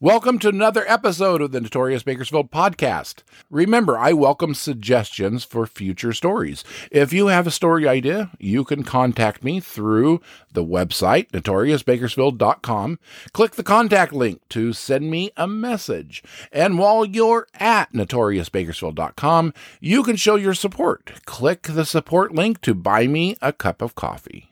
[0.00, 3.24] Welcome to another episode of the Notorious Bakersfield podcast.
[3.50, 6.62] Remember, I welcome suggestions for future stories.
[6.92, 10.20] If you have a story idea, you can contact me through
[10.52, 13.00] the website, notoriousbakersfield.com.
[13.32, 16.22] Click the contact link to send me a message.
[16.52, 21.24] And while you're at notoriousbakersfield.com, you can show your support.
[21.24, 24.48] Click the support link to buy me a cup of coffee.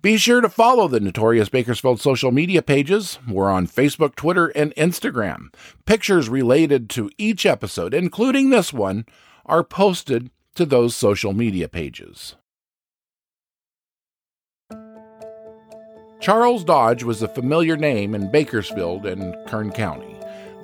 [0.00, 3.18] Be sure to follow the Notorious Bakersfield social media pages.
[3.28, 5.52] We're on Facebook, Twitter, and Instagram.
[5.84, 9.04] Pictures related to each episode, including this one,
[9.44, 12.36] are posted to those social media pages.
[16.18, 20.16] Charles Dodge was a familiar name in Bakersfield and Kern County.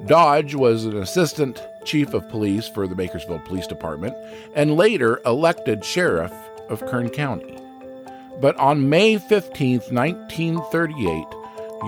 [0.06, 4.14] Dodge was an assistant chief of police for the Bakersfield Police Department
[4.55, 6.32] and later elected sheriff
[6.70, 7.66] of Kern County.
[8.40, 11.24] But on May 15, 1938,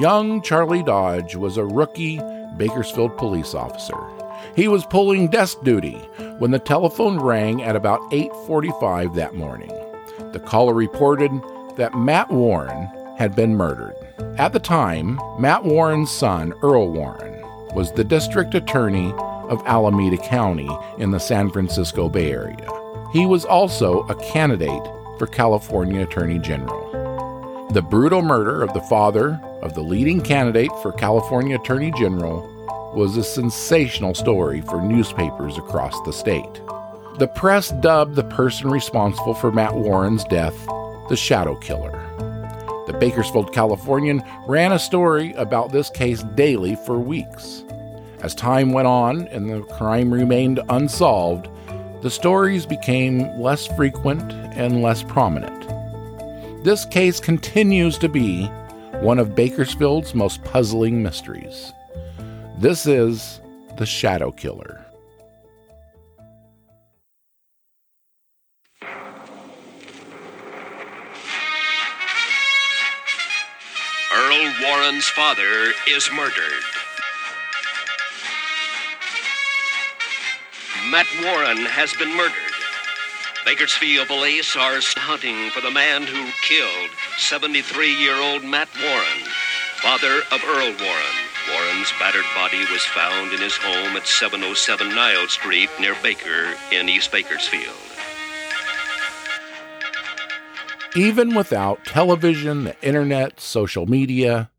[0.00, 2.20] young Charlie Dodge was a rookie
[2.56, 3.96] Bakersfield police officer.
[4.56, 5.98] He was pulling desk duty
[6.38, 9.72] when the telephone rang at about 8:45 that morning.
[10.32, 11.30] The caller reported
[11.76, 13.94] that Matt Warren had been murdered.
[14.38, 17.42] At the time, Matt Warren's son, Earl Warren,
[17.74, 19.12] was the district attorney
[19.48, 22.68] of Alameda County in the San Francisco Bay Area.
[23.12, 24.82] He was also a candidate
[25.18, 27.68] for California Attorney General.
[27.72, 32.48] The brutal murder of the father of the leading candidate for California Attorney General
[32.94, 36.62] was a sensational story for newspapers across the state.
[37.18, 40.56] The press dubbed the person responsible for Matt Warren's death
[41.08, 41.92] the Shadow Killer.
[42.86, 47.64] The Bakersfield Californian ran a story about this case daily for weeks.
[48.20, 51.48] As time went on and the crime remained unsolved,
[52.02, 55.66] the stories became less frequent and less prominent.
[56.64, 58.46] This case continues to be
[59.00, 61.72] one of Bakersfield's most puzzling mysteries.
[62.58, 63.40] This is
[63.76, 64.84] the Shadow Killer.
[74.12, 76.64] Earl Warren's father is murdered.
[80.90, 82.47] Matt Warren has been murdered.
[83.44, 89.24] Bakersfield police are hunting for the man who killed 73 year old Matt Warren,
[89.76, 91.18] father of Earl Warren.
[91.50, 96.88] Warren's battered body was found in his home at 707 Niles Street near Baker in
[96.88, 97.74] East Bakersfield.
[100.96, 104.50] Even without television, the internet, social media,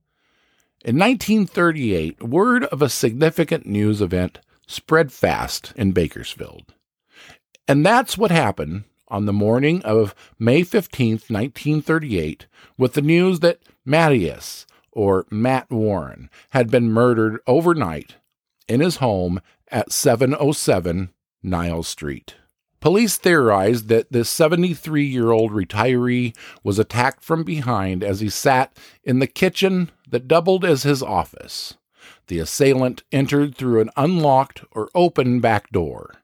[0.85, 6.73] in 1938, word of a significant news event spread fast in Bakersfield.
[7.69, 12.47] And that's what happened on the morning of May 15th, 1938,
[12.79, 18.15] with the news that Mattias, or Matt Warren, had been murdered overnight
[18.67, 21.11] in his home at 707
[21.43, 22.37] Niles Street.
[22.79, 28.75] Police theorized that this 73 year old retiree was attacked from behind as he sat
[29.03, 31.75] in the kitchen that doubled as his office.
[32.29, 36.18] The assailant entered through an unlocked or open back door.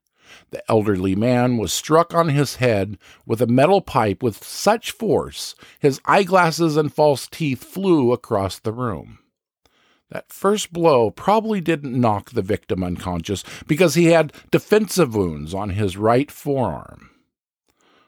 [0.55, 5.53] The elderly man was struck on his head with a metal pipe with such force
[5.79, 9.19] his eyeglasses and false teeth flew across the room.
[10.09, 15.71] That first blow probably didn't knock the victim unconscious because he had defensive wounds on
[15.71, 17.09] his right forearm.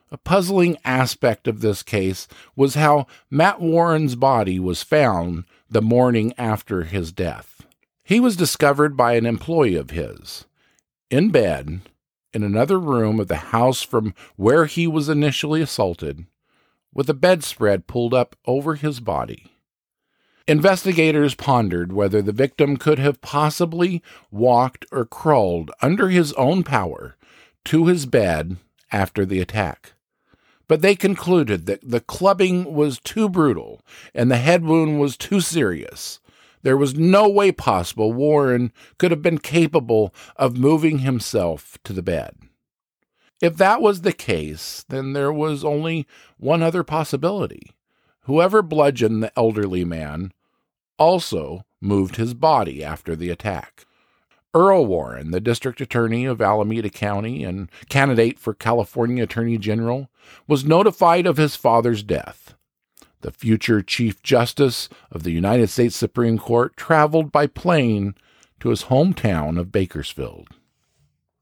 [0.10, 6.32] A puzzling aspect of this case was how Matt Warren's body was found the morning
[6.38, 7.68] after his death.
[8.06, 10.46] He was discovered by an employee of his
[11.10, 11.82] in bed
[12.34, 16.26] in another room of the house from where he was initially assaulted,
[16.94, 19.52] with a bedspread pulled up over his body.
[20.48, 24.02] Investigators pondered whether the victim could have possibly
[24.32, 27.18] walked or crawled under his own power
[27.66, 28.56] to his bed
[28.92, 29.94] after the attack.
[30.70, 33.82] But they concluded that the clubbing was too brutal
[34.14, 36.20] and the head wound was too serious
[36.64, 42.02] there was no way possible Warren could have been capable of moving himself to the
[42.02, 42.36] bed.
[43.42, 46.08] If that was the case, then there was only
[46.38, 47.72] one other possibility.
[48.22, 50.34] Whoever bludgeoned the elderly man
[50.98, 53.86] also moved his body after the attack.
[54.54, 60.10] Earl Warren, the district attorney of Alameda County and candidate for California Attorney General,
[60.48, 62.47] was notified of his father's death.
[63.22, 68.14] The future Chief Justice of the United States Supreme Court traveled by plane
[68.60, 70.50] to his hometown of Bakersfield.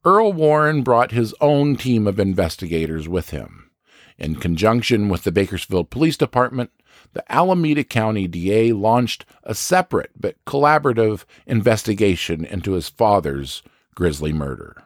[0.04, 3.70] Earl Warren brought his own team of investigators with him.
[4.18, 6.70] In conjunction with the Bakersfield Police Department,
[7.12, 13.62] the Alameda County DA launched a separate but collaborative investigation into his father's
[13.94, 14.84] grisly murder.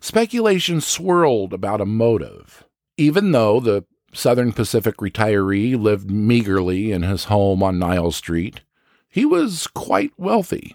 [0.00, 2.64] Speculation swirled about a motive.
[2.98, 3.84] Even though the
[4.16, 8.62] Southern Pacific retiree lived meagerly in his home on Niles Street,
[9.10, 10.74] he was quite wealthy.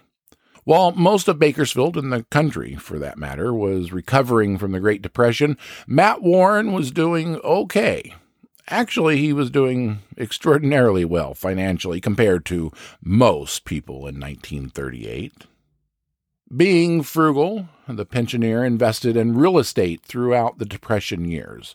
[0.62, 5.02] While most of Bakersfield and the country, for that matter, was recovering from the Great
[5.02, 5.58] Depression,
[5.88, 8.14] Matt Warren was doing okay.
[8.68, 12.70] Actually, he was doing extraordinarily well financially compared to
[13.02, 15.46] most people in 1938.
[16.56, 21.74] Being frugal, the pensioner invested in real estate throughout the Depression years.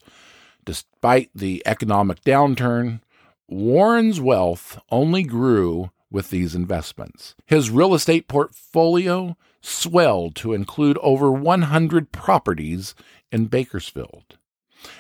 [0.68, 3.00] Despite the economic downturn,
[3.48, 7.36] Warren's wealth only grew with these investments.
[7.46, 12.96] His real estate portfolio swelled to include over 100 properties
[13.32, 14.38] in Bakersfield.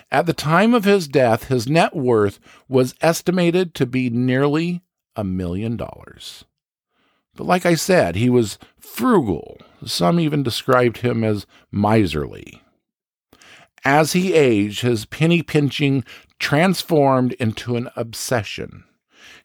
[0.09, 4.83] At the time of his death, his net worth was estimated to be nearly
[5.17, 6.45] a million dollars.
[7.35, 9.57] But like I said, he was frugal.
[9.85, 12.61] Some even described him as miserly.
[13.85, 16.03] As he aged, his penny pinching
[16.39, 18.83] transformed into an obsession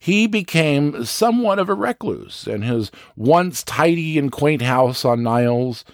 [0.03, 5.85] he became somewhat of a recluse, and his once tidy and quaint house on Niles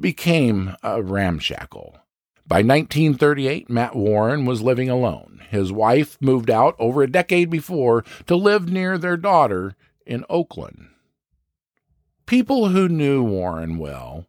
[0.00, 1.98] became a ramshackle.
[2.46, 5.42] By 1938, Matt Warren was living alone.
[5.50, 9.76] His wife moved out over a decade before to live near their daughter
[10.06, 10.88] in Oakland.
[12.24, 14.26] People who knew Warren well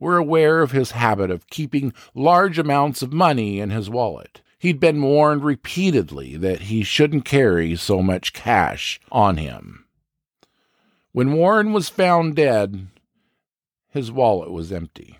[0.00, 4.40] were aware of his habit of keeping large amounts of money in his wallet.
[4.58, 9.84] He'd been warned repeatedly that he shouldn't carry so much cash on him.
[11.12, 12.88] When Warren was found dead,
[13.88, 15.18] his wallet was empty.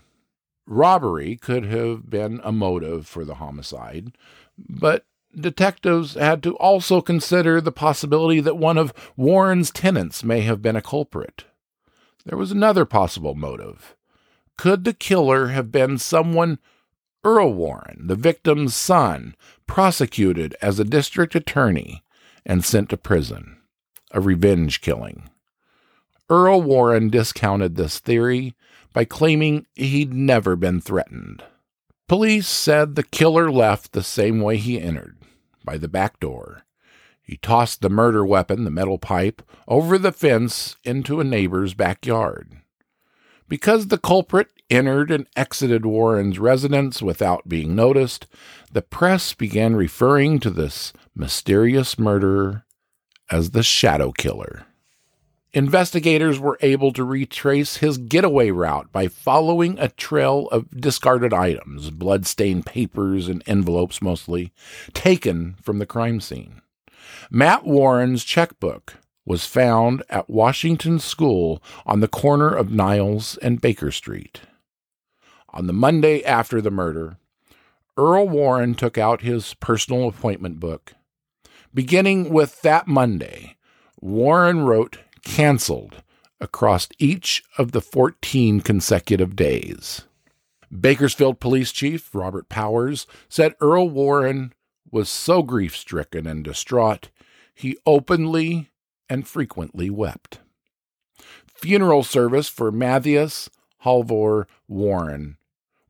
[0.66, 4.12] Robbery could have been a motive for the homicide,
[4.56, 5.04] but
[5.34, 10.76] detectives had to also consider the possibility that one of Warren's tenants may have been
[10.76, 11.44] a culprit.
[12.24, 13.96] There was another possible motive.
[14.56, 16.58] Could the killer have been someone
[17.22, 19.36] Earl Warren, the victim's son,
[19.66, 22.02] prosecuted as a district attorney
[22.46, 23.58] and sent to prison.
[24.12, 25.28] A revenge killing.
[26.28, 28.54] Earl Warren discounted this theory
[28.92, 31.44] by claiming he'd never been threatened.
[32.08, 35.16] Police said the killer left the same way he entered,
[35.64, 36.64] by the back door.
[37.22, 42.60] He tossed the murder weapon, the metal pipe, over the fence into a neighbor's backyard.
[43.50, 48.28] Because the culprit entered and exited Warren's residence without being noticed,
[48.72, 52.64] the press began referring to this mysterious murderer
[53.28, 54.66] as the Shadow Killer.
[55.52, 61.90] Investigators were able to retrace his getaway route by following a trail of discarded items,
[61.90, 64.52] blood-stained papers and envelopes mostly,
[64.94, 66.62] taken from the crime scene.
[67.32, 73.90] Matt Warren's checkbook was found at Washington School on the corner of Niles and Baker
[73.90, 74.40] Street.
[75.50, 77.16] On the Monday after the murder,
[77.96, 80.94] Earl Warren took out his personal appointment book.
[81.74, 83.56] Beginning with that Monday,
[84.00, 86.02] Warren wrote canceled
[86.40, 90.02] across each of the 14 consecutive days.
[90.78, 94.54] Bakersfield Police Chief Robert Powers said Earl Warren
[94.90, 97.10] was so grief stricken and distraught,
[97.54, 98.69] he openly
[99.10, 100.38] and frequently wept.
[101.46, 103.50] Funeral service for Matthias
[103.84, 105.36] Halvor Warren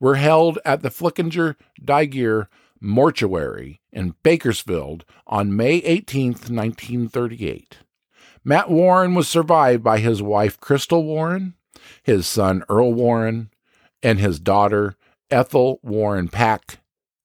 [0.01, 2.49] were held at the Flickinger Digier
[2.81, 7.79] Mortuary in Bakersfield on May 18, 1938.
[8.43, 11.55] Matt Warren was survived by his wife Crystal Warren,
[12.03, 13.51] his son Earl Warren,
[14.03, 14.97] and his daughter
[15.31, 16.79] Ethel Warren Pack,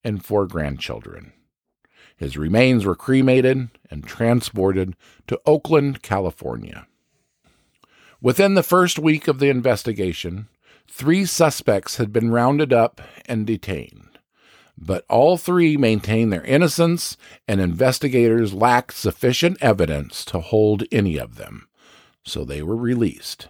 [0.04, 1.32] and four grandchildren.
[2.18, 4.96] His remains were cremated and transported
[5.28, 6.88] to Oakland, California.
[8.22, 10.48] Within the first week of the investigation,
[10.88, 14.20] Three suspects had been rounded up and detained,
[14.78, 17.18] but all three maintained their innocence,
[17.48, 21.68] and investigators lacked sufficient evidence to hold any of them,
[22.24, 23.50] so they were released.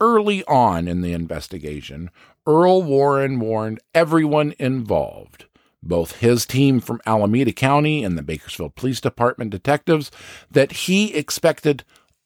[0.00, 2.10] Early on in the investigation,
[2.46, 5.44] Earl Warren warned everyone involved,
[5.82, 10.10] both his team from Alameda County and the Bakersfield Police Department detectives,
[10.50, 11.84] that he expected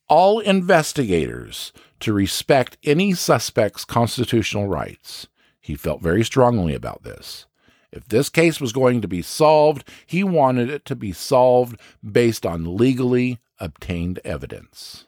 [0.09, 5.29] all investigators to respect any suspect's constitutional rights.
[5.61, 7.47] He felt very strongly about this.
[7.91, 12.45] If this case was going to be solved, he wanted it to be solved based
[12.45, 15.05] on legally obtained evidence.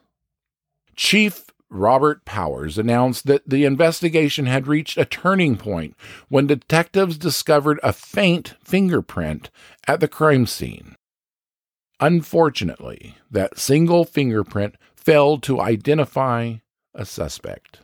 [0.94, 5.96] Chief Robert Powers announced that the investigation had reached a turning point
[6.28, 9.50] when detectives discovered a faint fingerprint
[9.86, 10.94] at the crime scene.
[11.98, 16.56] Unfortunately, that single fingerprint failed to identify
[16.94, 17.80] a suspect.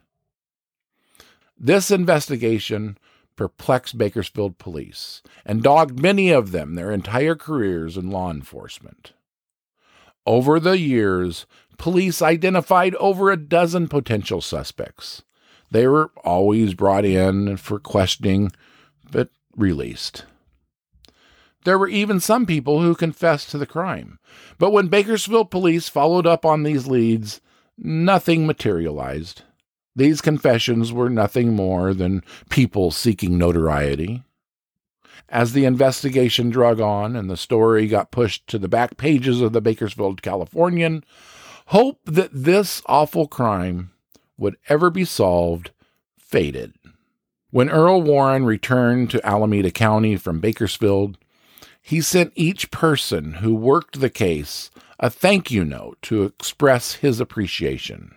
[1.58, 2.98] This investigation
[3.36, 9.12] perplexed Bakersfield police and dogged many of them their entire careers in law enforcement.
[10.26, 11.47] Over the years,
[11.79, 15.23] police identified over a dozen potential suspects.
[15.71, 18.52] They were always brought in for questioning,
[19.11, 20.25] but released.
[21.64, 24.19] There were even some people who confessed to the crime.
[24.59, 27.41] But when Bakersfield police followed up on these leads,
[27.79, 29.43] nothing materialized.
[29.95, 34.23] These confessions were nothing more than people seeking notoriety.
[35.29, 39.52] As the investigation drug on and the story got pushed to the back pages of
[39.52, 41.05] the Bakersfield Californian,
[41.67, 43.91] hope that this awful crime
[44.37, 45.71] would ever be solved
[46.19, 46.75] faded.
[47.50, 51.19] When Earl Warren returned to Alameda County from Bakersfield,
[51.83, 57.21] he sent each person who worked the case a thank you note to express his
[57.21, 58.14] appreciation.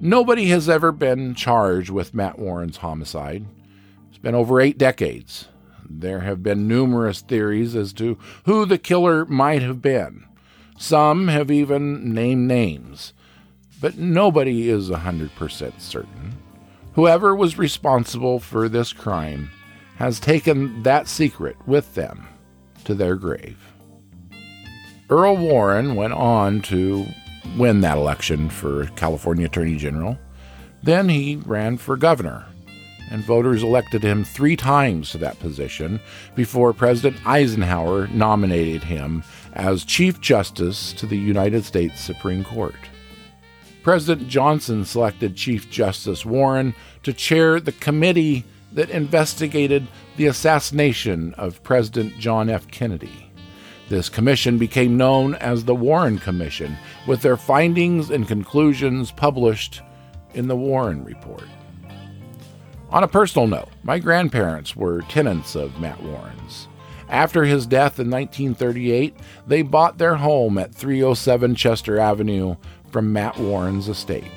[0.00, 3.46] Nobody has ever been charged with Matt Warren's homicide.
[4.24, 5.48] Been over eight decades.
[5.86, 8.16] There have been numerous theories as to
[8.46, 10.24] who the killer might have been.
[10.78, 13.12] Some have even named names,
[13.82, 16.38] but nobody is a 100% certain.
[16.94, 19.50] Whoever was responsible for this crime
[19.96, 22.26] has taken that secret with them
[22.86, 23.58] to their grave.
[25.10, 27.04] Earl Warren went on to
[27.58, 30.18] win that election for California Attorney General.
[30.82, 32.46] Then he ran for governor,
[33.10, 36.00] and voters elected him three times to that position
[36.34, 39.22] before President Eisenhower nominated him
[39.54, 42.74] as Chief Justice to the United States Supreme Court.
[43.82, 51.62] President Johnson selected Chief Justice Warren to chair the committee that investigated the assassination of
[51.62, 52.66] President John F.
[52.68, 53.30] Kennedy.
[53.88, 59.82] This commission became known as the Warren Commission, with their findings and conclusions published
[60.32, 61.44] in the Warren Report.
[62.94, 66.68] On a personal note, my grandparents were tenants of Matt Warren's.
[67.08, 69.16] After his death in 1938,
[69.48, 72.54] they bought their home at 307 Chester Avenue
[72.92, 74.30] from Matt Warren's estate.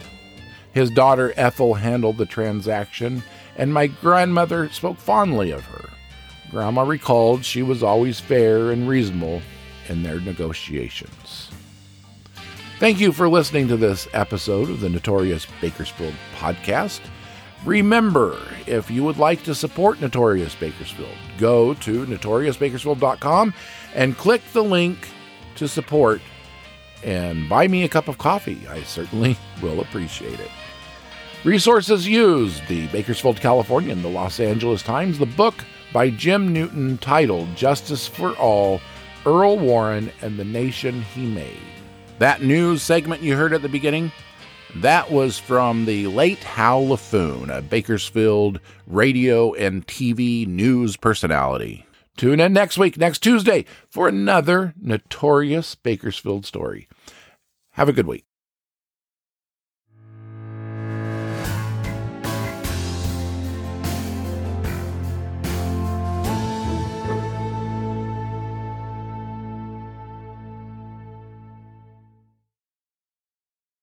[0.74, 3.22] His daughter Ethel handled the transaction,
[3.58, 5.92] and my grandmother spoke fondly of her.
[6.50, 9.44] Grandma recalled she was always fair and reasonable
[9.88, 11.52] in their negotiations.
[12.80, 17.02] Thank you for listening to this episode of the Notorious Bakersfield podcast.
[17.68, 23.54] Remember, if you would like to support Notorious Bakersfield, go to notoriousbakersfield.com
[23.94, 25.10] and click the link
[25.58, 26.22] to support
[27.04, 28.66] and buy me a cup of coffee.
[28.70, 30.50] I certainly will appreciate it.
[31.44, 37.54] Resources used the Bakersfield Californian, the Los Angeles Times, the book by Jim Newton titled
[37.58, 38.80] Justice for All
[39.26, 41.60] Earl Warren and the Nation He Made.
[42.20, 44.14] That news segment you heard at the beginning
[44.76, 51.86] that was from the late Hal LaFoon, a Bakersfield radio and TV news personality.
[52.18, 56.88] Tune in next week, next Tuesday, for another notorious Bakersfield story.
[57.72, 58.27] Have a good week.